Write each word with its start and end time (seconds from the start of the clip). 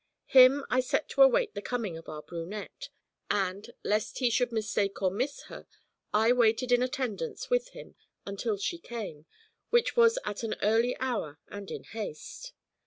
Him 0.25 0.65
I 0.67 0.79
set 0.79 1.09
to 1.09 1.21
await 1.21 1.53
the 1.53 1.61
coming 1.61 1.95
of 1.95 2.09
our 2.09 2.23
brunette; 2.23 2.89
and, 3.29 3.69
lest 3.83 4.17
he 4.17 4.31
should 4.31 4.51
mistake 4.51 4.99
or 4.99 5.11
miss 5.11 5.43
her, 5.43 5.67
I 6.11 6.31
waited 6.31 6.71
in 6.71 6.81
attendance 6.81 7.51
with 7.51 7.69
him 7.77 7.93
until 8.25 8.57
she 8.57 8.79
came, 8.79 9.27
which 9.69 9.95
was 9.95 10.17
at 10.25 10.41
an 10.41 10.55
early 10.63 10.97
hour 10.99 11.37
and 11.49 11.69
in 11.69 11.83
haste. 11.83 12.53